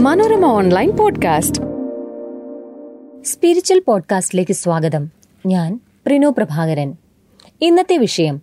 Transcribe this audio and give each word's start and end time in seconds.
Manorama 0.00 0.44
online 0.44 0.96
podcast. 0.96 1.62
Spiritual 3.24 3.82
പോഡ്കാസ്റ്റിലേക്ക് 3.86 4.52
സ്വാഗതം. 4.52 5.10
ഞാൻ 5.46 5.80
പ്രിനു 6.06 6.34
പ്രഭാകരൻ. 6.38 6.94
ഇന്നത്തെ 7.60 7.96
വിഷയം 7.96 8.40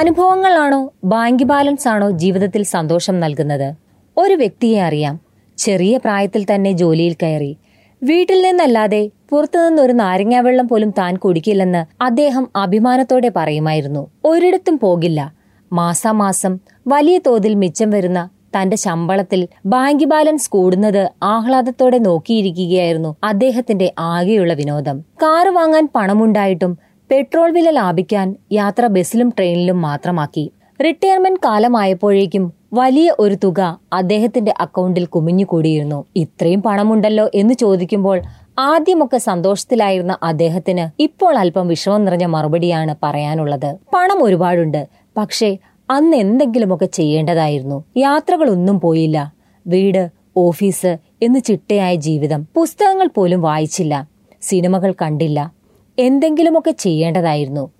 അനുഭവങ്ങളാണോ 0.00 0.92
ബാങ്ക് 1.04 1.42
ബാലൻസ് 1.42 1.88
ആണോ 1.88 2.10
ജീവിതത്തിൽ 2.10 2.62
സന്തോഷം 2.62 3.20
നൽകുന്നത്? 3.20 3.74
ഒരു 4.16 4.34
വ്യക്തിയെ 4.34 4.82
അറിയാം. 4.82 5.20
ചെറിയ 5.56 5.96
പ്രായത്തിൽ 5.96 6.46
തന്നെ 6.54 6.72
ജോലിയിൽ 6.72 7.16
കയറി. 7.22 7.56
വീട്ടിൽ 8.02 8.42
നിന്നല്ലാതെ 8.42 9.10
പുറത്തുനിന്ന് 9.30 9.82
ഒരു 9.82 9.92
നാരങ്ങാവെള്ളം 9.92 10.68
പോലും 10.68 10.90
താൻ 10.90 11.16
കുടിക്കില്ലെന്ന് 11.16 12.02
അദ്ദേഹം 12.02 12.48
അഭിമാനത്തോടെ 12.56 13.32
പറയുമായിരുന്നു. 13.36 14.10
ഒരിടത്തും 14.24 14.78
പോകില്ല. 14.78 15.44
മാസാമാസം 15.72 16.58
വലിയ 16.86 17.18
തോതിൽ 17.18 17.54
മിച്ചം 17.54 17.90
വരുന്ന 17.90 18.30
തന്റെ 18.56 18.76
ശമ്പളത്തിൽ 18.76 19.48
ബാങ്ക് 19.66 20.04
ബാലൻസ് 20.04 20.50
കൂടുന്നത് 20.50 21.10
ആഹ്ലാദത്തോടെ 21.22 21.98
നോക്കിയിരിക്കുകയായിരുന്നു 21.98 23.16
അദ്ദേഹത്തിന്റെ 23.24 23.92
ആകെയുള്ള 23.98 24.52
വിനോദം. 24.52 25.00
കാറ് 25.00 25.48
വാങ്ങാൻ 25.48 25.88
പണമുണ്ടായിട്ടും 25.94 26.78
പെട്രോൾ 27.10 27.50
വില 27.50 27.70
ലാഭിക്കാൻ 27.70 28.36
യാത്ര 28.52 28.86
ബസ്സിലും 28.86 29.28
ട്രെയിനിലും 29.28 29.82
മാത്രമാക്കി. 29.82 30.52
റിട്ടയർമെന്റ് 30.84 31.40
കാലമായപ്പോഴേക്കും 31.44 32.52
വലിയ 32.72 33.14
ഒരു 33.18 33.34
തുക 33.34 33.80
അദ്ദേഹത്തിന്റെ 33.92 34.54
അക്കൗണ്ടിൽ 34.60 35.04
കുമിഞ്ഞുകൂടിയിരുന്നു. 35.06 36.04
ഇത്രയും 36.16 36.62
പണമുണ്ടല്ലോ 36.62 37.30
എന്ന് 37.34 37.54
ചോദിക്കുമ്പോൾ 37.54 38.22
ആദ്യമൊക്കെ 38.58 39.18
സന്തോഷത്തിലായിരുന്ന 39.18 40.18
അദ്ദേഹത്തിന് 40.22 41.02
ഇപ്പോൾ 41.02 41.38
അല്പം 41.38 41.68
വിഷമം 41.68 42.04
നിറഞ്ഞ 42.04 42.24
മറുപടിയാണ് 42.24 42.94
പറയാനുള്ളത്. 43.02 43.76
പണം 43.94 44.24
ഒരുപാടുണ്ട്. 44.24 44.88
പക്ഷേ 45.16 45.56
അന്ന് 45.90 46.16
എന്തെങ്കിലുമൊക്കെ 46.16 46.86
ചെയ്യേണ്ടതായിരുന്നു. 46.86 47.84
യാത്രകളൊന്നും 47.96 48.80
പോയില്ല. 48.80 49.32
വീട് 49.66 50.10
ഓഫീസ് 50.36 50.98
എന്ന് 51.22 51.40
ചിട്ടയായ 51.40 51.94
ജീവിതം 51.94 52.46
പുസ്തകങ്ങൾ 52.56 53.08
പോലും 53.14 53.42
വായിച്ചില്ല. 53.42 54.08
സിനിമകൾ 54.42 54.94
കണ്ടില്ല. 55.02 55.52
എന്തെങ്കിലുമൊക്കെ 55.98 56.70
ചെയ്യേണ്ടതായിരുന്നു. 56.70 57.70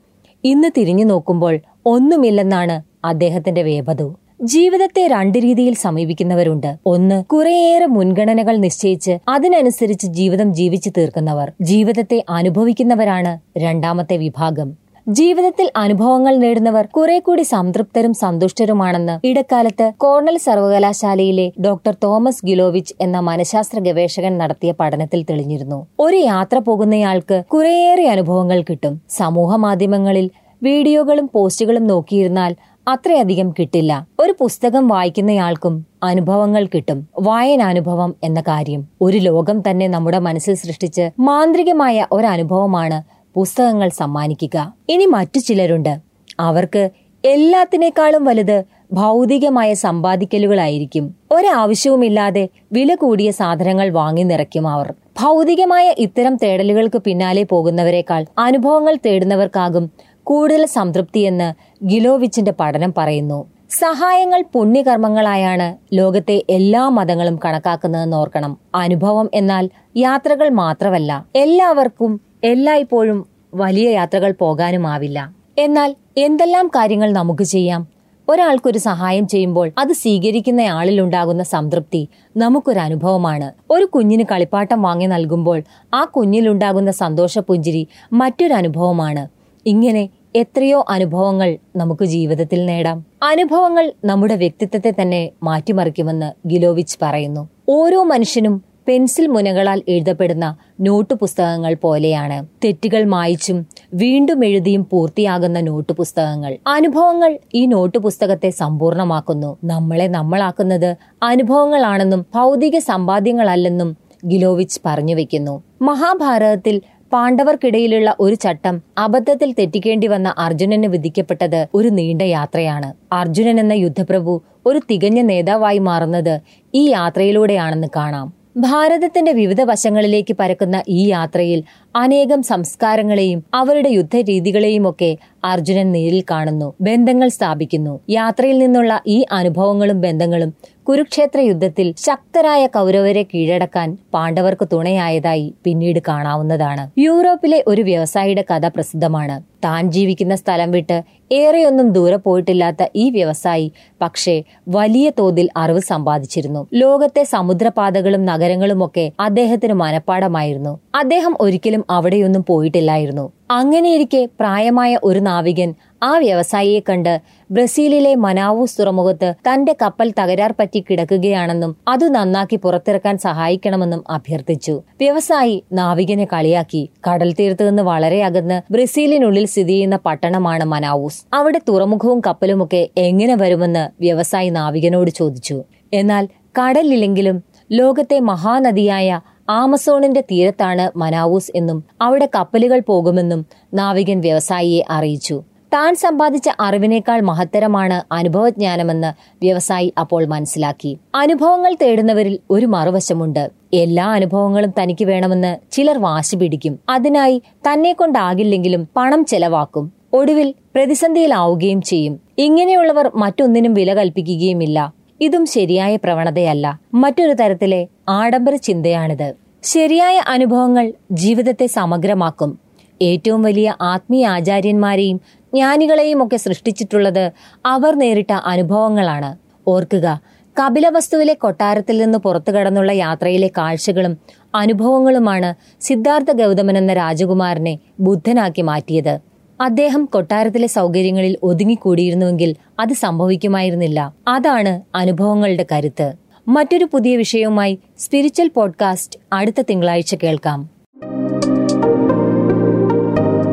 ഇന്ന് 0.45 0.69
തിരിഞ്ഞു 0.77 1.05
നോക്കുമ്പോൾ 1.05 1.59
ഒന്നുമില്ലെന്നാണ് 1.87 3.06
അദ്ദേഹത്തിന്റെ 3.06 3.62
വേപതു. 3.62 4.17
ജീവിതത്തെ 4.43 5.06
രണ്ട് 5.06 5.39
രീതിയിൽ 5.39 5.75
സമീപിക്കുന്നവരുണ്ട്. 5.75 6.77
ഒന്ന് 6.87 7.25
കുറേയേറെ 7.25 7.87
മുൻഗണനകൾ 7.87 8.56
നിശ്ചയിച്ച് 8.56 9.19
അതിനനുസരിച്ച് 9.28 10.06
ജീവിതം 10.06 10.55
ജീവിച്ചു 10.55 10.91
തീർക്കുന്നവർ. 10.91 11.53
ജീവിതത്തെ 11.61 12.25
അനുഭവിക്കുന്നവരാണ് 12.31 13.59
രണ്ടാമത്തെ 13.59 14.17
വിഭാഗം. 14.17 14.84
ജീവിതത്തിൽ 15.06 15.70
അനുഭവങ്ങൾ 15.77 16.36
നേടുന്നവർ 16.36 16.86
കുറെ 16.86 17.19
കൂടി 17.19 17.42
സംതൃപ്തരും 17.42 18.14
സന്തുഷ്ടരുമാണെന്ന് 18.14 19.27
ഇടക്കാലത്ത് 19.27 19.92
കോർണൽ 19.97 20.36
സർവകലാശാലയിലെ 20.36 21.52
ഡോക്ടർ 21.64 21.97
തോമസ് 22.05 22.47
ഗിലോവിച്ച് 22.47 22.94
എന്ന 23.00 23.20
മനഃശാസ്ത്ര 23.20 23.80
ഗവേഷകൻ 23.80 24.38
നടത്തിയ 24.38 24.72
പഠനത്തിൽ 24.80 25.22
തെളിഞ്ഞിരുന്നു. 25.22 25.86
ഒരു 26.00 26.16
യാത്ര 26.16 26.58
പോകുന്നയാൾക്ക് 26.58 27.42
കുറേയേറെ 27.52 28.08
അനുഭവങ്ങൾ 28.08 28.62
കിട്ടും. 28.62 29.00
സമൂഹ 29.10 29.56
മാധ്യമങ്ങളിൽ 29.56 30.30
വീഡിയോകളും 30.62 31.30
പോസ്റ്റുകളും 31.34 31.86
നോക്കിയിരുന്നാൽ 31.86 32.56
അത്രയധികം 32.88 33.50
കിട്ടില്ല. 33.50 34.06
ഒരു 34.20 34.34
പുസ്തകം 34.41 34.88
വായിക്കുന്നയാൾക്കും 34.88 35.86
അനുഭവങ്ങൾ 36.02 36.66
കിട്ടും. 36.66 37.08
വായനാനുഭവം 37.20 38.14
എന്ന 38.25 38.41
കാര്യം. 38.41 38.88
ഒരു 39.00 39.16
ലോകം 39.16 39.60
തന്നെ 39.70 39.88
നമ്മുടെ 39.88 40.19
മനസ്സിൽ 40.19 40.55
സൃഷ്ടിച്ച് 40.55 41.10
മാന്ത്രികമായ 41.20 42.06
ഒരനുഭവമാണ് 42.12 43.14
പുസ്തകങ്ങൾ 43.37 43.89
സമ്മാനിക്കുക. 43.89 44.75
ഇനി 44.89 45.07
മറ്റു 45.07 45.39
ചിലരുണ്ട്. 45.39 45.99
അവർക്ക് 46.41 46.91
എല്ലാത്തിനേക്കാളും 47.25 48.25
വലുത് 48.25 48.65
ഭൗതികമായ 48.93 49.75
സമ്പാദിക്കലുകളായിരിക്കും. 49.75 51.15
ഒരാവശ്യവുമില്ലാതെ 51.31 52.49
വില 52.73 52.95
കൂടിയ 52.95 53.31
സാധനങ്ങൾ 53.31 53.91
വാങ്ങി 53.91 54.23
നിറയ്ക്കും 54.23 54.69
അവർ. 54.69 54.95
ഭൗതികമായ 55.21 55.95
ഇത്തരം 55.99 56.37
തേടലുകൾക്ക് 56.43 56.99
പിന്നാലെ 56.99 57.43
പോകുന്നവരെക്കാൾ 57.43 58.27
അനുഭവങ്ങൾ 58.39 58.97
തേടുന്നവർക്കാകും 59.06 59.91
കൂടുതൽ 60.25 60.67
സംതൃപ്തിയെന്ന് 60.67 61.55
ഗിലോവിച്ചിന്റെ 61.87 62.53
പഠനം 62.61 62.94
പറയുന്നു. 62.97 63.50
സഹായങ്ങൾ 63.71 64.44
പുണ്യകർമ്മങ്ങളായാണ് 64.53 65.77
ലോകത്തെ 65.93 66.43
എല്ലാ 66.50 66.89
മതങ്ങളും 66.89 67.39
കണക്കാക്കുന്നതെന്ന് 67.44 68.17
ഓർക്കണം. 68.17 68.59
അനുഭവം 68.75 69.31
എന്നാൽ 69.34 69.71
യാത്രകൾ 69.97 70.49
മാത്രമല്ല. 70.49 71.27
എല്ലാവർക്കും 71.37 72.21
എല്ലായ്പ്പോഴും 72.44 73.27
വലിയ 73.55 73.91
യാത്രകൾ 73.91 74.34
പോകാനുമാവില്ല. 74.41 75.32
എന്നാൽ 75.59 75.97
എന്തെല്ലാം 76.16 76.66
കാര്യങ്ങൾ 76.66 77.12
നമുക്ക് 77.12 77.43
ചെയ്യാം? 77.43 77.88
ഒരാൾക്കൊരു 78.28 78.78
സഹായം 78.78 79.28
ചെയ്യുമ്പോൾ 79.28 79.71
അത് 79.78 79.93
സ്വീകരിക്കുന്ന 79.93 80.60
ആളിൽ 80.60 81.00
ഉണ്ടാകുന്ന 81.00 81.43
സംതൃപ്തി 81.43 82.09
നമുക്കൊരു 82.37 82.78
അനുഭവമാണ്. 82.78 83.53
ഒരു 83.71 83.84
കുഞ്ഞിന് 83.84 84.25
കളിപ്പാട്ടം 84.32 84.82
വാങ്ങി 84.82 85.06
നൽകുമ്പോൾ 85.06 85.62
ആ 85.94 86.05
കുഞ്ഞിലുണ്ടാകുന്ന 86.05 86.91
സന്തോഷപുഞ്ചിരി 86.91 87.88
മറ്റൊരു 88.12 88.55
അനുഭവമാണ്. 88.55 89.28
ഇങ്ങനെ 89.66 90.09
എത്രയോ 90.37 90.84
അനുഭവങ്ങൾ 90.88 91.59
നമുക്ക് 91.76 92.05
ജീവിതത്തിൽ 92.05 92.66
നേടാം. 92.66 93.05
അനുഭവങ്ങൾ 93.22 93.93
നമ്മുടെ 94.05 94.37
വ്യക്തിത്വത്തെ 94.37 94.94
തന്നെ 95.03 95.31
മാറ്റിമറിക്കുമെന്ന് 95.43 96.49
ഗിലോവിച്ച് 96.49 96.99
പറയുന്നു. 97.03 97.49
ഓരോ 97.69 98.03
മനുഷ്യനും 98.03 98.74
പെൻസിൽ 98.89 99.27
മുനകളാൽ 99.27 99.83
എഴുതപ്പെടുന്ന 99.89 100.56
നോട്ട് 100.81 101.15
പുസ്തകങ്ങൾ 101.15 101.75
പോലെയാണ്. 101.75 102.47
തെറ്റുകൾ 102.65 103.05
മായിച്ചും 103.05 103.67
വീണ്ടും 103.95 104.45
എഴുതിയും 104.45 104.87
പൂർത്തിയാകുന്ന 104.91 105.61
നോട്ട് 105.61 105.93
പുസ്തകങ്ങൾ 105.93 106.59
അനുഭവങ്ങൾ 106.67 107.39
ഈ 107.55 107.67
നോട്ട് 107.67 107.99
പുസ്തകത്തെ 107.99 108.50
സമ്പൂർണമാക്കുന്നു. 108.50 109.56
നമ്മളെ 109.65 110.09
നമ്മളാക്കുന്നത് 110.09 110.97
അനുഭവങ്ങളാണെന്നും 111.23 112.27
ഭൗതിക 112.34 112.78
സമ്പാദ്യങ്ങളല്ലെന്നും 112.78 113.97
ഗിലോവിച്ച് 114.27 114.81
പറഞ്ഞു 114.87 115.15
വെക്കുന്നു. 115.15 115.62
മഹാഭാരതത്തിൽ 115.83 116.83
പാണ്ഡവർക്കിടയിലുള്ള 117.12 118.17
ഒരു 118.21 118.34
ചട്ടം 118.34 118.83
അബദ്ധത്തിൽ 118.99 119.53
തെറ്റിക്കേണ്ടി 119.59 120.06
വന്ന 120.06 120.34
അർജുനന് 120.39 120.87
വിധിക്കപ്പെട്ടത് 120.87 121.67
ഒരു 121.75 121.89
നീണ്ട 121.89 122.23
യാത്രയാണ്. 122.23 122.94
അർജുനൻ 123.12 123.61
എന്ന 123.61 123.73
യുദ്ധപ്രഭു 123.73 124.43
ഒരു 124.67 124.78
തികഞ്ഞ 124.91 125.21
നേതാവായി 125.21 125.78
മാറുന്നത് 125.78 126.41
ഈ 126.75 126.91
യാത്രയിലൂടെയാണെന്ന് 126.91 127.89
കാണാം. 127.97 128.44
ഭാരതത്തിന്റെ 128.56 129.32
വിവിധ 129.32 129.60
വശങ്ങളിലേക്ക് 129.60 130.34
പരക്കുന്ന 130.34 130.82
ഈ 130.88 131.09
യാത്രയിൽ 131.09 131.60
അനേകം 131.94 132.42
സംസ്കാരങ്ങളെയും 132.42 133.44
അവരുടെ 133.54 133.88
യുദ്ധരീതികളെയും 133.88 134.84
ഒക്കെ 134.91 135.16
അർജുനൻ 135.44 135.92
നേരിൽ 135.92 136.25
കാണുന്നു 136.31 136.75
ബന്ധങ്ങൾ 136.81 137.28
സ്ഥാപിക്കുന്നു. 137.28 138.00
യാത്രയിൽ 138.10 138.59
നിന്നുള്ള 138.59 139.00
ഈ 139.06 139.25
അനുഭവങ്ങളും 139.32 140.00
ബന്ധങ്ങളും 140.00 140.53
കുരുക്ഷേത്ര 140.89 141.41
യുദ്ധത്തിൽ 141.41 141.95
ശക്തരായ 141.99 142.67
കൗരവരെ 142.67 143.22
കീഴടക്കാൻ 143.22 143.99
പാണ്ഡവർക്ക് 144.15 144.69
തുണയായതായി 144.72 145.55
പിന്നീട് 145.65 146.00
കാണാവുന്നതാണ്. 146.09 147.00
യൂറോപ്പിലെ 147.00 147.65
ഒരു 147.67 147.83
വ്യവസായിയുടെ 147.83 148.45
കഥ 148.50 148.69
പ്രസിദ്ധമാണ്. 148.69 149.43
താൻ 149.65 149.93
ജീവിക്കുന്ന 149.93 150.34
സ്ഥലം 150.34 150.71
വിട്ട് 150.71 151.03
ഏറെയൊന്നും 151.33 151.89
ദൂരെ 151.91 152.17
പോയിട്ടില്ലാത്ത 152.17 152.87
ഈ 152.97 153.11
വ്യവസായി 153.11 153.73
പക്ഷേ 154.03 154.43
വലിയ 154.69 155.12
തോതിൽ 155.19 155.49
അറിവ് 155.56 155.81
സമ്പാദിച്ചിരുന്നു. 155.81 156.67
ലോകത്തെ 156.75 157.23
സമുദ്രപാതകളും 157.25 158.25
നഗരങ്ങളുമൊക്കെ 158.25 159.12
അദ്ദേഹത്തിന് 159.21 159.73
മനപ്പാടമായിരുന്നു. 159.73 160.81
അദ്ദേഹം 160.94 161.37
ഒരിക്കലും 161.41 161.84
അവിടെയൊന്നും 161.91 162.44
പോയിട്ടില്ലായിരുന്നു. 162.49 163.33
അങ്ങനെയിരിക്കെ 163.50 164.28
പ്രായമായ 164.41 164.99
ഒരു 165.05 165.19
നാവികൻ 165.19 165.75
ആ 166.03 166.19
വ്യവസായിയെ 166.19 166.81
കണ്ട് 166.81 167.21
ബ്രസീലിലെ 167.50 168.15
മനാവൂസ് 168.15 168.78
തുറമുഖത്ത് 168.78 169.34
തന്റെ 169.49 169.77
കപ്പൽ 169.82 170.15
തകരാർ 170.21 170.55
പറ്റി 170.59 170.84
കിടക്കുകയാണെന്നും 170.91 171.77
അത് 171.88 172.15
നന്നാക്കി 172.15 172.56
പുറത്തിറക്കാൻ 172.56 173.19
സഹായിക്കണമെന്നും 173.19 174.05
അഭ്യർത്ഥിച്ചു. 174.10 174.82
വ്യവസായി 175.00 175.65
നാവികനെ 175.72 176.25
കളിയാക്കി 176.25 176.91
കടൽ 177.10 177.32
തീരത്ത് 177.32 177.69
നിന്ന് 177.69 177.82
വളരെ 177.82 178.25
അകന്ന് 178.25 178.62
ബ്രസീലിനുള്ളിൽ 178.72 179.47
സ്ഥിതി 179.47 179.69
ചെയ്യുന്ന 179.69 179.97
പട്ടണമാണ് 179.97 180.65
മനാവൂസ്. 180.65 181.25
അവിടെ 181.34 181.61
തുറമുഖവും 181.69 182.22
കപ്പലുമൊക്കെ 182.26 182.88
എങ്ങനെ 182.97 183.34
വരുമെന്ന് 183.34 183.91
വ്യവസായി 184.00 184.50
നാവികനോട് 184.50 185.11
ചോദിച്ചു. 185.11 185.64
എന്നാൽ 185.93 186.29
കടലില്ലെങ്കിലും 186.61 187.43
ലോകത്തെ 187.73 188.20
മഹാനദിയായ 188.20 189.20
ആമസോണിന്റെ 189.49 190.20
തീരത്താണ് 190.20 190.99
മനാവൂസ് 190.99 191.52
എന്നും 191.55 191.85
അവിടെ 192.00 192.29
കപ്പലുകൾ 192.35 192.81
പോകുമെന്നും 192.88 193.46
നാവികൻ 193.75 194.20
വ്യവസായിയെ 194.20 194.82
അറിയിച്ചു. 194.91 195.43
താൻ 195.75 195.94
സമ്പാദിച്ച 195.94 196.49
അറിവിനേക്കാൾ 196.61 197.20
മഹത്തരമാണ് 197.20 198.14
അനുഭവജ്ഞാനമെന്ന് 198.14 199.35
വ്യവസായി 199.43 199.93
അപ്പോൾ 200.00 200.25
മനസ്സിലാക്കി. 200.25 200.99
അനുഭവങ്ങൾ 201.14 201.76
തേടുന്നവരിൽ 201.82 202.38
ഒരു 202.50 202.67
മറുവശമുണ്ട്. 202.67 203.50
എല്ലാ 203.73 204.12
അനുഭവങ്ങളും 204.12 204.75
തനിക്ക് 204.82 205.05
വേണമെന്ന് 205.05 205.56
ചിലർ 205.70 205.99
വാശി 205.99 206.37
പിടിക്കും. 206.37 206.81
അതിനായി 206.88 207.43
തന്നെ 207.73 207.93
കൊണ്ടാകില്ലെങ്കിലും 207.93 208.88
പണം 208.96 209.25
ചെലവാക്കും. 209.25 209.93
ഒടുവിൽ 210.12 210.55
പ്രതിസന്ധിയിലാവുകയും 210.75 211.82
ചെയ്യും. 211.82 212.20
ഇങ്ങനെയുള്ളവർ 212.38 213.11
മറ്റൊന്നിനും 213.14 213.75
വില 213.75 213.94
കൽപ്പിക്കുകയുമില്ല. 213.94 215.04
ഇതും 215.20 215.46
ശരിയായ 215.46 215.96
പ്രവണതയല്ല. 215.96 216.81
മറ്റൊരു 216.94 217.32
തരത്തിലെ 217.32 217.87
ആഡംബര 218.08 218.55
ചിന്തയാണിത്. 218.56 219.34
ശരിയായ 219.62 220.22
അനുഭവങ്ങൾ 220.28 220.93
ജീവിതത്തെ 221.12 221.66
സമഗ്രമാക്കും. 221.66 222.58
ഏറ്റവും 223.02 223.43
വലിയ 223.43 223.76
ആത്മീയ 223.81 224.26
ആചാര്യന്മാരെയും 224.26 225.20
ജ്ഞാനികളെയും 225.55 226.26
ഒക്കെ 226.26 226.37
സൃഷ്ടിച്ചിട്ടുള്ളത് 226.37 227.32
അവർ 227.66 227.99
നേരിട്ട 227.99 228.32
അനുഭവങ്ങളാണ്. 228.32 229.37
ഓർക്കുക 229.69 230.20
കപിലവസ്തുവിലെ 230.61 231.34
കൊട്ടാരത്തിൽ 231.34 231.99
നിന്ന് 231.99 232.19
പുറത്തു 232.19 232.52
കടന്നുള്ള 232.52 232.93
യാത്രയിലെ 232.93 233.50
കാഴ്ചകളും 233.58 234.19
അനുഭവങ്ങളുമാണ് 234.55 235.55
സിദ്ധാർത്ഥ 235.81 236.32
ഗൗതമൻ 236.32 236.78
എന്ന 236.78 236.93
രാജകുമാരനെ 236.93 237.78
ബുദ്ധനാക്കി 238.00 238.62
മാറ്റിയത്. 238.62 239.33
അദ്ദേഹം 239.61 240.05
കൊട്ടാരത്തിലെ 240.05 240.67
സൗകര്യങ്ങളിൽ 240.67 241.37
ഒതുങ്ങിക്കൂടിയിരുന്നുവെങ്കിൽ 241.43 242.56
അത് 242.81 242.93
സംഭവിക്കുമായിരുന്നില്ല. 242.93 244.15
അതാണ് 244.29 244.81
അനുഭവങ്ങളുടെ 244.95 245.67
കരുത്ത്. 245.73 246.12
മറ്റൊരു 246.49 246.89
പുതിയ 246.93 247.17
വിഷയവുമായി 247.17 247.79
സ്പിരിച്വൽ 247.99 248.49
പോഡ്കാസ്റ്റ് 248.49 249.19
അടുത്ത 249.33 249.61
തിങ്കളാഴ്ച 249.61 250.15
കേൾക്കാം. 250.15 250.71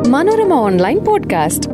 Manorama 0.08 0.52
online 0.52 0.98
podcast. 0.98 1.71